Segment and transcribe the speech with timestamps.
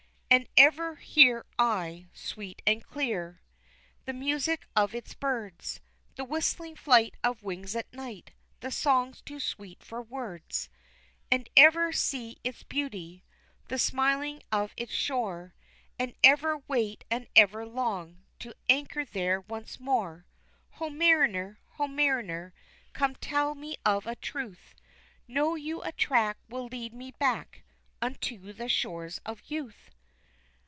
[0.33, 3.41] And ever hear I, sweet and clear,
[4.05, 5.81] The music of its birds
[6.15, 10.69] The whistling flight of wings at night The songs too sweet for words.
[11.29, 13.25] And ever see its beauty,
[13.67, 15.53] The smiling of its shore,
[15.99, 20.27] And ever wait, and ever long To anchor there once more.
[20.75, 21.59] Ho mariner!
[21.71, 22.53] Ho mariner!
[22.93, 24.75] Come tell me of a truth
[25.27, 27.63] Know you a track will lead me back
[28.01, 29.89] Unto the shores of youth?